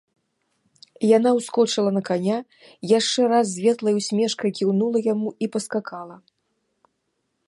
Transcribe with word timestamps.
Яна 1.17 1.29
ўскочыла 1.39 1.91
на 1.97 2.01
каня, 2.09 2.37
яшчэ 2.99 3.21
раз 3.33 3.45
з 3.51 3.57
ветлай 3.67 3.93
усмешкай 4.01 4.49
кіўнула 4.61 4.97
яму 5.13 5.29
і 5.45 5.51
паскакала. 5.57 6.15